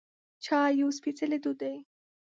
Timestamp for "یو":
0.79-0.89